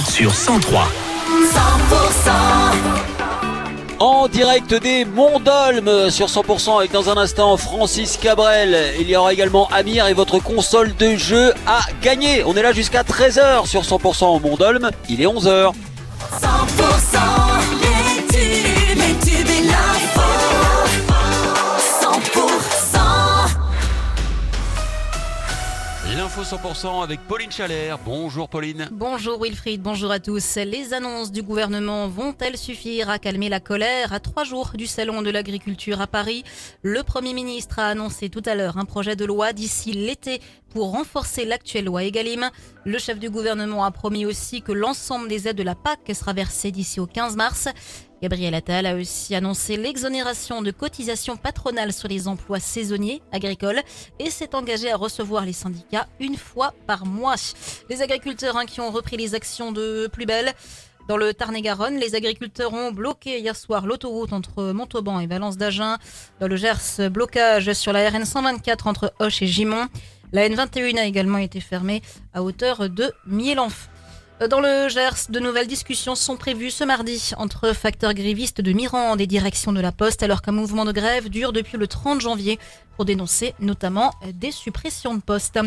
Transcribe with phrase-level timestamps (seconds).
[0.00, 0.88] sur 103.
[1.28, 2.30] 100%
[3.98, 8.94] En direct des Monts d'Olme sur 100% avec dans un instant Francis Cabrel.
[8.98, 12.42] Il y aura également Amir et votre console de jeu à gagner.
[12.46, 14.90] On est là jusqu'à 13h sur 100% au Mont d'Olme.
[15.10, 15.72] Il est 11h.
[16.40, 17.51] 100%
[26.42, 27.98] L'info 100% avec Pauline Chalère.
[28.04, 28.88] Bonjour Pauline.
[28.90, 30.56] Bonjour Wilfried, bonjour à tous.
[30.56, 35.22] Les annonces du gouvernement vont-elles suffire à calmer la colère À trois jours du Salon
[35.22, 36.42] de l'agriculture à Paris,
[36.82, 40.90] le Premier ministre a annoncé tout à l'heure un projet de loi d'ici l'été pour
[40.90, 42.50] renforcer l'actuelle loi Egalim.
[42.84, 46.32] Le chef du gouvernement a promis aussi que l'ensemble des aides de la PAC sera
[46.32, 47.68] versé d'ici au 15 mars.
[48.22, 53.82] Gabriel Attal a aussi annoncé l'exonération de cotisations patronales sur les emplois saisonniers agricoles
[54.20, 57.34] et s'est engagé à recevoir les syndicats une fois par mois.
[57.90, 60.52] Les agriculteurs hein, qui ont repris les actions de plus belle.
[61.08, 65.96] Dans le Tarn-et-Garonne, les agriculteurs ont bloqué hier soir l'autoroute entre Montauban et Valence d'Agen.
[66.38, 69.88] Dans le Gers, blocage sur la RN 124 entre Hoche et Gimont.
[70.30, 73.88] La N21 a également été fermée à hauteur de Mielenf.
[74.48, 79.20] Dans le Gers, de nouvelles discussions sont prévues ce mardi entre facteurs grévistes de Mirande
[79.20, 82.58] et direction de la Poste, alors qu'un mouvement de grève dure depuis le 30 janvier
[82.96, 85.60] pour dénoncer notamment des suppressions de postes.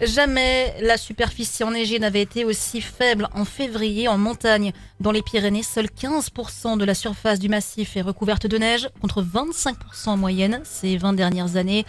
[0.00, 4.72] Jamais la superficie enneigée n'avait été aussi faible en février en montagne.
[5.00, 9.22] Dans les Pyrénées, seuls 15% de la surface du massif est recouverte de neige, contre
[9.22, 9.74] 25%
[10.10, 11.84] en moyenne ces 20 dernières années.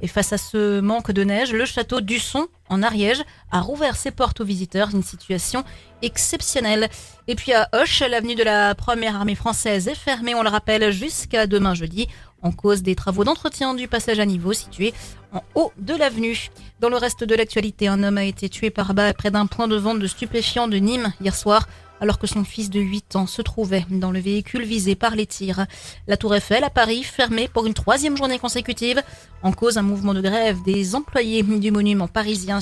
[0.00, 4.10] Et face à ce manque de neige, le château d'Usson, en Ariège, a rouvert ses
[4.10, 5.64] portes aux visiteurs, une situation
[6.02, 6.88] exceptionnelle.
[7.28, 10.90] Et puis à Hoche, l'avenue de la première armée française est fermée, on le rappelle,
[10.90, 12.08] jusqu'à demain jeudi,
[12.42, 14.92] en cause des travaux d'entretien du passage à niveau situé
[15.32, 16.50] en haut de l'avenue.
[16.80, 19.68] Dans le reste de l'actualité, un homme a été tué par balle près d'un point
[19.68, 21.66] de vente de stupéfiants de Nîmes hier soir
[22.04, 25.24] alors que son fils de 8 ans se trouvait dans le véhicule visé par les
[25.24, 25.64] tirs.
[26.06, 29.02] La Tour Eiffel à Paris fermée pour une troisième journée consécutive,
[29.42, 32.58] en cause un mouvement de grève des employés du monument parisien.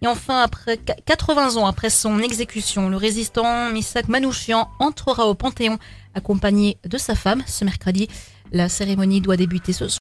[0.00, 5.78] Et enfin, après 80 ans après son exécution, le résistant Misak Manouchian entrera au Panthéon
[6.14, 8.08] accompagné de sa femme ce mercredi.
[8.52, 9.98] La cérémonie doit débuter ce soir.